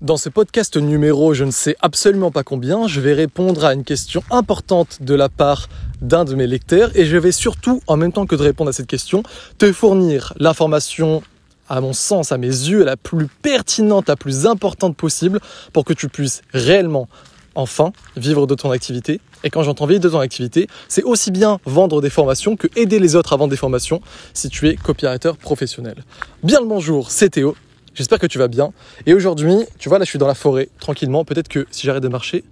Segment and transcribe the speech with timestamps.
[0.00, 3.82] Dans ce podcast numéro, je ne sais absolument pas combien, je vais répondre à une
[3.82, 5.68] question importante de la part
[6.00, 8.72] d'un de mes lecteurs et je vais surtout, en même temps que de répondre à
[8.72, 9.24] cette question,
[9.58, 11.24] te fournir l'information,
[11.68, 15.40] à mon sens, à mes yeux, la plus pertinente, la plus importante possible
[15.72, 17.08] pour que tu puisses réellement,
[17.56, 19.20] enfin, vivre de ton activité.
[19.42, 23.00] Et quand j'entends vivre de ton activité, c'est aussi bien vendre des formations que aider
[23.00, 24.00] les autres à vendre des formations
[24.32, 26.04] si tu es copywriter professionnel.
[26.44, 27.56] Bien le bonjour, c'est Théo
[27.98, 28.72] J'espère que tu vas bien.
[29.06, 31.24] Et aujourd'hui, tu vois, là, je suis dans la forêt, tranquillement.
[31.24, 32.44] Peut-être que si j'arrête de marcher,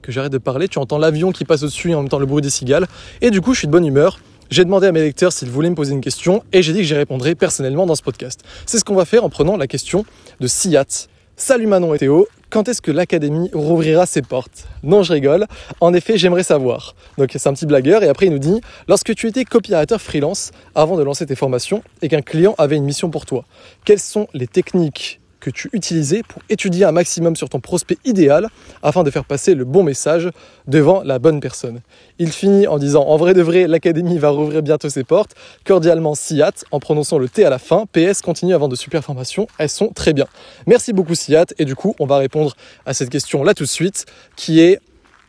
[0.00, 2.40] que j'arrête de parler, tu entends l'avion qui passe au-dessus en même temps le bruit
[2.40, 2.86] des cigales.
[3.20, 4.20] Et du coup, je suis de bonne humeur.
[4.50, 6.84] J'ai demandé à mes lecteurs s'ils voulaient me poser une question et j'ai dit que
[6.84, 8.42] j'y répondrai personnellement dans ce podcast.
[8.64, 10.04] C'est ce qu'on va faire en prenant la question
[10.38, 11.08] de Siat.
[11.34, 14.68] Salut Manon et Théo, quand est-ce que l'académie rouvrira ses portes?
[14.84, 15.46] Non, je rigole.
[15.80, 16.94] En effet, j'aimerais savoir.
[17.18, 18.04] Donc, c'est un petit blagueur.
[18.04, 21.82] Et après, il nous dit Lorsque tu étais copywriter freelance, avant de lancer tes formations,
[22.00, 23.44] et qu'un client avait une mission pour toi,
[23.84, 28.48] quelles sont les techniques que tu utilisais pour étudier un maximum sur ton prospect idéal
[28.82, 30.30] afin de faire passer le bon message
[30.66, 31.80] devant la bonne personne.
[32.18, 35.34] Il finit en disant En vrai de vrai, l'académie va rouvrir bientôt ses portes.
[35.66, 37.84] Cordialement, Siat, en prononçant le T à la fin.
[37.92, 40.26] PS continue avant de super formations, elles sont très bien.
[40.66, 41.46] Merci beaucoup, Siat.
[41.58, 42.56] Et du coup, on va répondre
[42.86, 44.06] à cette question là tout de suite,
[44.36, 44.80] qui est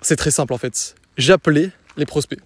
[0.02, 0.96] C'est très simple en fait.
[1.18, 2.40] J'appelais les prospects.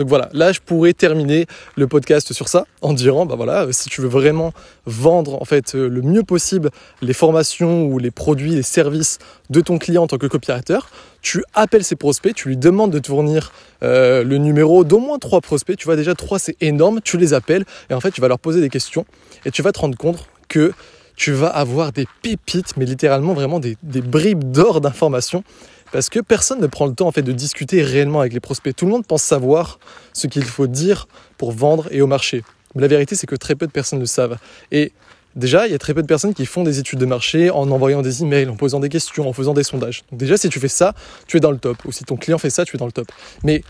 [0.00, 1.44] Donc voilà, là je pourrais terminer
[1.76, 4.54] le podcast sur ça en disant, bah voilà, si tu veux vraiment
[4.86, 6.70] vendre en fait euh, le mieux possible
[7.02, 9.18] les formations ou les produits, les services
[9.50, 10.78] de ton client en tant que copywriter,
[11.20, 15.18] tu appelles ses prospects, tu lui demandes de te fournir euh, le numéro d'au moins
[15.18, 15.76] trois prospects.
[15.76, 18.38] Tu vois déjà trois c'est énorme, tu les appelles et en fait tu vas leur
[18.38, 19.04] poser des questions
[19.44, 20.72] et tu vas te rendre compte que
[21.20, 25.44] tu vas avoir des pépites, mais littéralement vraiment des, bribes d'or d'informations
[25.92, 28.74] parce que personne ne prend le temps en fait de discuter réellement avec les prospects.
[28.74, 29.78] Tout le monde pense savoir
[30.14, 32.42] ce qu'il faut dire pour vendre et au marché.
[32.74, 34.38] Mais la vérité, c'est que très peu de personnes le savent.
[34.72, 34.92] Et
[35.36, 37.70] déjà, il y a très peu de personnes qui font des études de marché en
[37.70, 40.04] envoyant des emails, en posant des questions, en faisant des sondages.
[40.10, 40.94] Donc déjà, si tu fais ça,
[41.26, 41.84] tu es dans le top.
[41.84, 43.12] Ou si ton client fait ça, tu es dans le top.
[43.44, 43.62] Mais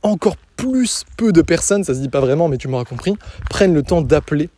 [0.00, 3.16] encore plus peu de personnes, ça se dit pas vraiment, mais tu m'auras compris,
[3.50, 4.48] prennent le temps d'appeler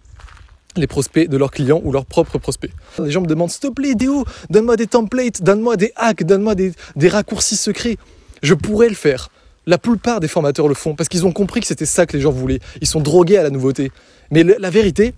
[0.80, 2.72] les prospects de leurs clients ou leurs propres prospects.
[3.02, 6.54] Les gens me demandent, s'il te plaît, Déo, donne-moi des templates, donne-moi des hacks, donne-moi
[6.54, 6.72] des,
[7.08, 7.96] raccourcis secrets.
[8.42, 9.30] Je pourrais le faire.
[9.66, 12.22] La plupart des formateurs le font parce qu'ils ont compris que c'était ça que les
[12.22, 12.60] gens voulaient.
[12.80, 13.92] Ils sont drogués à la nouveauté.
[14.30, 15.14] Mais la vérité,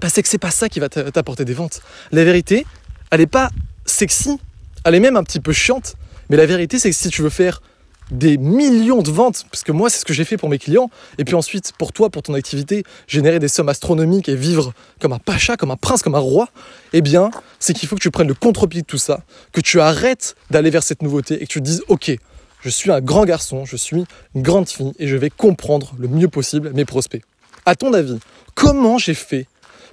[0.00, 1.80] bah, c'est que c'est pas ça qui va t'apporter des ventes.
[2.12, 2.66] La vérité,
[3.10, 3.50] elle n'est pas
[3.84, 4.38] sexy,
[4.84, 5.96] elle est même un petit peu chiante.
[6.28, 7.60] Mais la vérité, c'est que si tu veux faire
[8.10, 10.90] des millions de ventes, parce que moi c'est ce que j'ai fait pour mes clients,
[11.18, 15.12] et puis ensuite pour toi, pour ton activité, générer des sommes astronomiques et vivre comme
[15.12, 16.48] un pacha, comme un prince, comme un roi,
[16.92, 19.20] eh bien c'est qu'il faut que tu prennes le contre-pied de tout ça,
[19.52, 22.16] que tu arrêtes d'aller vers cette nouveauté et que tu te dises ok,
[22.60, 26.08] je suis un grand garçon, je suis une grande fille et je vais comprendre le
[26.08, 27.22] mieux possible mes prospects.
[27.64, 28.18] À ton avis,
[28.54, 29.46] comment j'ai fait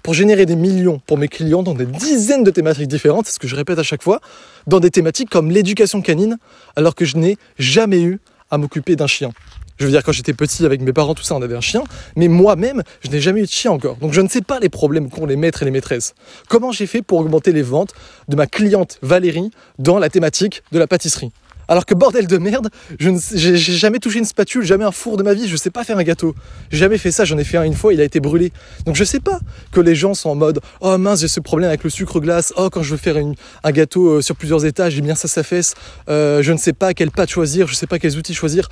[0.04, 3.40] pour générer des millions pour mes clients dans des dizaines de thématiques différentes, c'est ce
[3.40, 4.20] que je répète à chaque fois,
[4.68, 6.38] dans des thématiques comme l'éducation canine,
[6.76, 8.20] alors que je n'ai jamais eu
[8.52, 9.32] à m'occuper d'un chien.
[9.78, 11.84] Je veux dire, quand j'étais petit avec mes parents, tout ça, on avait un chien,
[12.16, 13.96] mais moi-même, je n'ai jamais eu de chien encore.
[13.96, 16.14] Donc je ne sais pas les problèmes qu'ont les maîtres et les maîtresses.
[16.48, 17.94] Comment j'ai fait pour augmenter les ventes
[18.28, 19.50] de ma cliente Valérie
[19.80, 21.32] dans la thématique de la pâtisserie?
[21.68, 22.70] Alors que bordel de merde,
[23.00, 25.84] je n'ai jamais touché une spatule, jamais un four de ma vie, je sais pas
[25.84, 26.36] faire un gâteau.
[26.72, 28.52] J'ai jamais fait ça, j'en ai fait un une fois, il a été brûlé.
[28.86, 29.40] Donc je sais pas
[29.72, 32.54] que les gens sont en mode oh mince j'ai ce problème avec le sucre glace,
[32.58, 33.16] oh quand je veux faire
[33.64, 35.74] un gâteau euh, sur plusieurs étages, j'ai bien ça s'affaisse,
[36.10, 38.68] euh, je ne sais pas quelle pâte choisir, je sais pas quels outils choisir.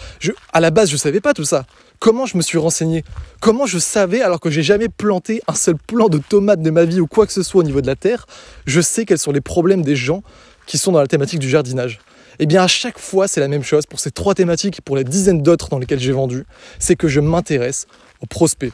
[0.54, 1.66] À la base je savais pas tout ça.
[2.00, 3.04] Comment je me suis renseigné?
[3.42, 6.84] Comment je savais alors que j'ai jamais planté un seul plant de tomates de ma
[6.84, 8.26] vie ou quoi que ce soit au niveau de la terre?
[8.66, 10.24] Je sais quels sont les problèmes des gens
[10.66, 12.00] qui sont dans la thématique du jardinage.
[12.40, 14.96] Eh bien, à chaque fois, c'est la même chose pour ces trois thématiques et pour
[14.96, 16.46] les dizaines d'autres dans lesquelles j'ai vendu,
[16.80, 17.88] c'est que je m'intéresse
[18.22, 18.74] aux prospects.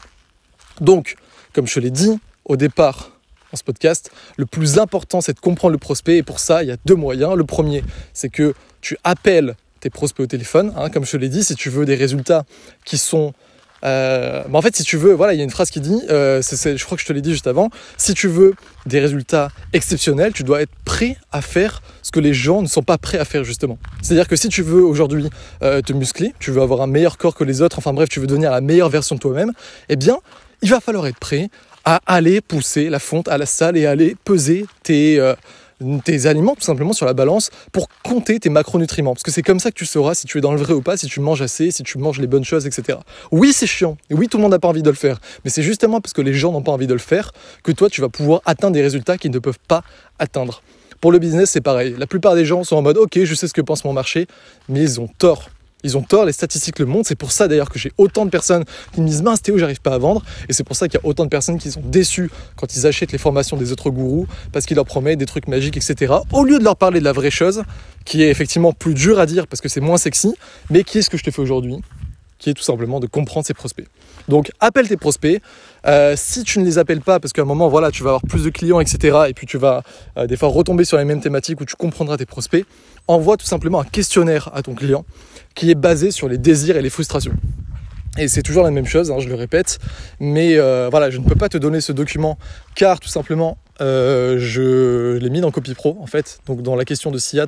[0.80, 1.16] Donc,
[1.52, 3.12] comme je l'ai dit au départ
[3.50, 6.18] dans ce podcast, le plus important, c'est de comprendre le prospect.
[6.18, 7.34] Et pour ça, il y a deux moyens.
[7.34, 7.82] Le premier,
[8.12, 10.72] c'est que tu appelles tes prospects au téléphone.
[10.76, 10.90] Hein.
[10.90, 12.44] comme je l'ai dit, si tu veux des résultats
[12.84, 13.32] qui sont
[13.84, 16.42] euh, en fait, si tu veux, voilà, il y a une phrase qui dit, euh,
[16.42, 18.54] je crois que je te l'ai dit juste avant, si tu veux
[18.86, 22.82] des résultats exceptionnels, tu dois être prêt à faire ce que les gens ne sont
[22.82, 23.78] pas prêts à faire justement.
[24.02, 25.28] C'est-à-dire que si tu veux aujourd'hui
[25.62, 28.20] euh, te muscler, tu veux avoir un meilleur corps que les autres, enfin bref, tu
[28.20, 29.52] veux devenir la meilleure version de toi-même,
[29.88, 30.18] eh bien,
[30.62, 31.50] il va falloir être prêt
[31.84, 35.18] à aller pousser la fonte à la salle et aller peser tes
[36.04, 39.14] tes aliments tout simplement sur la balance pour compter tes macronutriments.
[39.14, 40.82] Parce que c'est comme ça que tu sauras si tu es dans le vrai ou
[40.82, 42.98] pas, si tu manges assez, si tu manges les bonnes choses, etc.
[43.30, 43.96] Oui, c'est chiant.
[44.10, 45.20] Oui, tout le monde n'a pas envie de le faire.
[45.44, 47.32] Mais c'est justement parce que les gens n'ont pas envie de le faire
[47.62, 49.82] que toi, tu vas pouvoir atteindre des résultats qu'ils ne peuvent pas
[50.18, 50.62] atteindre.
[51.00, 51.94] Pour le business, c'est pareil.
[51.96, 54.26] La plupart des gens sont en mode, ok, je sais ce que pense mon marché,
[54.68, 55.48] mais ils ont tort.
[55.88, 57.08] Ils ont tort, les statistiques le montrent.
[57.08, 59.80] C'est pour ça d'ailleurs que j'ai autant de personnes qui me disent mince Théo, j'arrive
[59.80, 60.22] pas à vendre.
[60.46, 62.86] Et c'est pour ça qu'il y a autant de personnes qui sont déçues quand ils
[62.86, 66.12] achètent les formations des autres gourous parce qu'ils leur promettent des trucs magiques, etc.
[66.30, 67.62] Au lieu de leur parler de la vraie chose,
[68.04, 70.34] qui est effectivement plus dur à dire parce que c'est moins sexy,
[70.68, 71.76] mais qui est ce que je te fais aujourd'hui?
[72.38, 73.86] Qui est tout simplement de comprendre ses prospects.
[74.28, 75.40] Donc appelle tes prospects.
[75.86, 78.22] Euh, si tu ne les appelles pas, parce qu'à un moment, voilà, tu vas avoir
[78.22, 79.18] plus de clients, etc.
[79.28, 79.82] Et puis tu vas
[80.16, 82.64] euh, des fois retomber sur les mêmes thématiques où tu comprendras tes prospects,
[83.06, 85.04] envoie tout simplement un questionnaire à ton client
[85.54, 87.32] qui est basé sur les désirs et les frustrations.
[88.18, 89.78] Et c'est toujours la même chose, hein, je le répète.
[90.18, 92.38] Mais euh, voilà, je ne peux pas te donner ce document
[92.74, 96.40] car tout simplement euh, je l'ai mis dans Copy Pro en fait.
[96.46, 97.46] Donc dans la question de SIAT,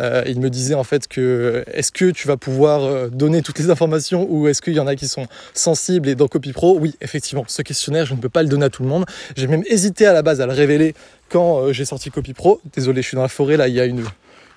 [0.00, 3.70] euh, il me disait en fait que est-ce que tu vas pouvoir donner toutes les
[3.70, 6.08] informations ou est-ce qu'il y en a qui sont sensibles?
[6.08, 8.70] Et dans Copy Pro, oui effectivement, ce questionnaire je ne peux pas le donner à
[8.70, 9.04] tout le monde.
[9.36, 10.94] J'ai même hésité à la base à le révéler
[11.28, 12.60] quand j'ai sorti Copy Pro.
[12.74, 14.04] Désolé, je suis dans la forêt là, il y a une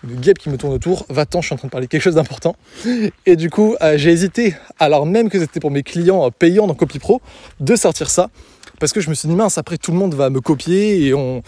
[0.05, 1.05] guêpe qui me tourne autour.
[1.09, 2.55] Va-t'en, je suis en train de parler quelque chose d'important.
[3.25, 6.67] Et du coup, euh, j'ai hésité, alors même que c'était pour mes clients euh, payants
[6.67, 7.21] dans Copy Pro,
[7.59, 8.29] de sortir ça.
[8.79, 11.13] Parce que je me suis dit, mince, après tout le monde va me copier et
[11.13, 11.41] on,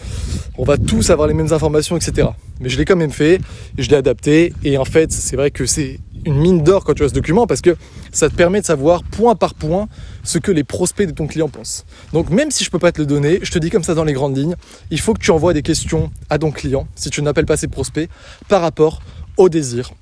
[0.58, 2.28] va tous avoir les mêmes informations, etc.
[2.60, 3.40] Mais je l'ai quand même fait,
[3.78, 4.52] je l'ai adapté.
[4.64, 7.46] Et en fait, c'est vrai que c'est une mine d'or quand tu as ce document
[7.46, 7.76] parce que
[8.12, 9.88] ça te permet de savoir point par point
[10.22, 11.84] ce que les prospects de ton client pensent.
[12.12, 14.04] Donc même si je peux pas te le donner, je te dis comme ça dans
[14.04, 14.54] les grandes lignes,
[14.90, 17.68] il faut que tu envoies des questions à ton client si tu n'appelles pas ses
[17.68, 18.08] prospects
[18.48, 19.02] par rapport
[19.36, 19.92] au désir,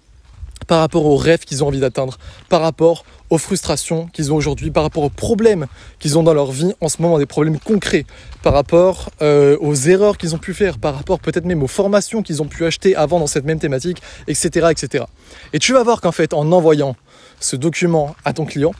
[0.66, 2.18] par rapport aux rêves qu'ils ont envie d'atteindre,
[2.48, 5.66] par rapport aux frustrations qu'ils ont aujourd'hui, par rapport aux problèmes
[5.98, 8.04] qu'ils ont dans leur vie en ce moment, des problèmes concrets,
[8.42, 12.22] par rapport euh, aux erreurs qu'ils ont pu faire, par rapport peut-être même aux formations
[12.22, 14.68] qu'ils ont pu acheter avant dans cette même thématique, etc.
[14.70, 15.04] etc.
[15.52, 16.96] Et tu vas voir qu'en fait, en envoyant
[17.38, 18.72] ce document à ton client,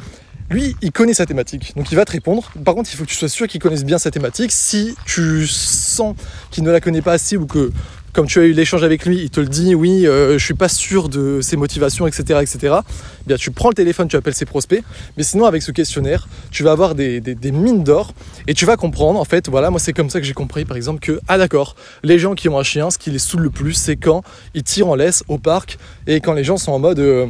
[0.51, 2.51] lui, il connaît sa thématique, donc il va te répondre.
[2.65, 4.51] Par contre, il faut que tu sois sûr qu'il connaisse bien sa thématique.
[4.51, 6.17] Si tu sens
[6.51, 7.71] qu'il ne la connaît pas assez ou que
[8.13, 10.55] comme tu as eu l'échange avec lui, il te le dit, oui, euh, je suis
[10.55, 12.59] pas sûr de ses motivations, etc., etc.
[12.63, 14.83] Eh bien, tu prends le téléphone, tu appelles ses prospects.
[15.17, 17.21] Mais sinon, avec ce questionnaire, tu vas avoir des,
[17.53, 18.13] mines d'or
[18.47, 19.19] et tu vas comprendre.
[19.21, 21.77] En fait, voilà, moi, c'est comme ça que j'ai compris, par exemple, que ah d'accord,
[22.03, 24.23] les gens qui ont un chien, ce qui les saoule le plus, c'est quand
[24.55, 27.27] ils tirent en laisse au parc et quand les gens sont en mode euh,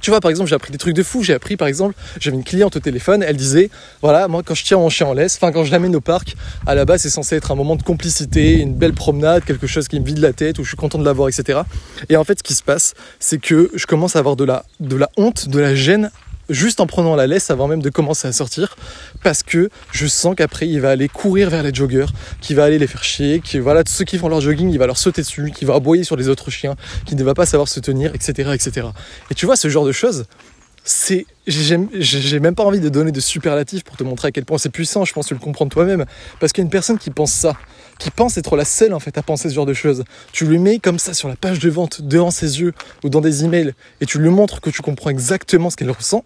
[0.00, 1.22] tu vois, par exemple, j'ai appris des trucs de fou.
[1.22, 3.70] J'ai appris, par exemple, j'avais une cliente au téléphone, elle disait,
[4.02, 6.36] voilà, moi, quand je tiens mon chien en laisse, enfin, quand je l'amène au parc,
[6.66, 9.88] à la base, c'est censé être un moment de complicité, une belle promenade, quelque chose
[9.88, 11.60] qui me vide la tête, où je suis content de l'avoir, etc.
[12.08, 14.64] Et en fait, ce qui se passe, c'est que je commence à avoir de la,
[14.80, 16.10] de la honte, de la gêne
[16.50, 18.76] juste en prenant la laisse avant même de commencer à sortir
[19.22, 22.06] parce que je sens qu'après il va aller courir vers les joggers,
[22.40, 24.86] qu'il va aller les faire chier, que voilà ceux qui font leur jogging, il va
[24.86, 26.76] leur sauter dessus, qu'il va aboyer sur les autres chiens,
[27.06, 28.88] qu'il ne va pas savoir se tenir, etc., etc.
[29.30, 30.26] Et tu vois ce genre de choses,
[30.84, 34.58] c'est j'ai même pas envie de donner de superlatifs pour te montrer à quel point
[34.58, 36.04] c'est puissant, je pense que tu le comprends toi-même
[36.38, 37.56] parce qu'il y a une personne qui pense ça,
[37.98, 40.04] qui pense être la seule en fait à penser ce genre de choses.
[40.32, 42.72] Tu lui mets comme ça sur la page de vente devant ses yeux
[43.04, 46.24] ou dans des emails et tu lui montres que tu comprends exactement ce qu'elle ressent,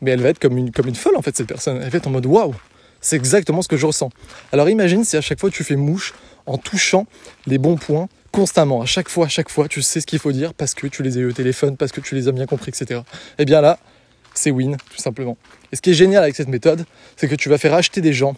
[0.00, 1.98] mais elle va être comme une comme une folle en fait cette personne, elle va
[1.98, 2.54] être en mode waouh,
[3.00, 4.10] c'est exactement ce que je ressens.
[4.52, 6.14] Alors imagine si à chaque fois tu fais mouche
[6.46, 7.06] en touchant
[7.46, 10.32] les bons points constamment, à chaque fois, à chaque fois, tu sais ce qu'il faut
[10.32, 12.46] dire parce que tu les as eu au téléphone, parce que tu les as bien
[12.46, 13.00] compris, etc.
[13.00, 13.78] Et eh bien là,
[14.34, 15.36] c'est win, tout simplement.
[15.72, 16.84] Et ce qui est génial avec cette méthode,
[17.16, 18.34] c'est que tu vas faire acheter des gens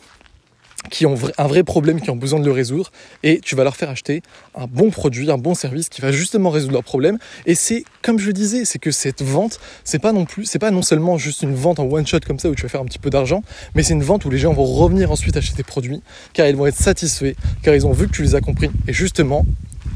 [0.89, 2.91] qui ont un vrai problème, qui ont besoin de le résoudre,
[3.23, 4.23] et tu vas leur faire acheter
[4.55, 7.19] un bon produit, un bon service qui va justement résoudre leur problème.
[7.45, 10.59] Et c'est, comme je le disais, c'est que cette vente, c'est pas non plus, c'est
[10.59, 12.81] pas non seulement juste une vente en one shot comme ça où tu vas faire
[12.81, 13.43] un petit peu d'argent,
[13.75, 16.03] mais c'est une vente où les gens vont revenir ensuite acheter tes produits,
[16.33, 18.93] car ils vont être satisfaits, car ils ont vu que tu les as compris, et
[18.93, 19.45] justement,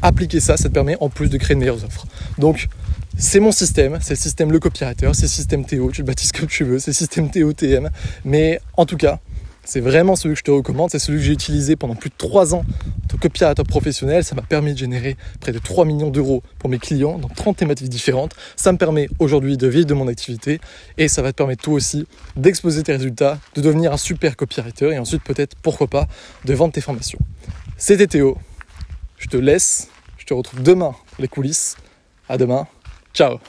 [0.01, 2.05] appliquer ça, ça te permet en plus de créer de meilleures offres.
[2.37, 2.67] Donc,
[3.17, 6.31] c'est mon système, c'est le système Le Copywriter, c'est le système Théo, tu le baptises
[6.31, 7.89] comme tu veux, c'est le système Théo TM.
[8.25, 9.19] Mais en tout cas,
[9.65, 12.15] c'est vraiment celui que je te recommande, c'est celui que j'ai utilisé pendant plus de
[12.17, 14.23] 3 ans en tant que copywriter professionnel.
[14.23, 17.57] Ça m'a permis de générer près de 3 millions d'euros pour mes clients dans 30
[17.57, 18.33] thématiques différentes.
[18.55, 20.59] Ça me permet aujourd'hui de vivre de mon activité
[20.97, 22.05] et ça va te permettre toi aussi
[22.35, 26.07] d'exposer tes résultats, de devenir un super copywriter et ensuite peut-être, pourquoi pas,
[26.45, 27.19] de vendre tes formations.
[27.77, 28.37] C'était Théo,
[29.25, 29.87] je te laisse,
[30.19, 31.77] je te retrouve demain les coulisses.
[32.29, 32.67] À demain.
[33.13, 33.39] Ciao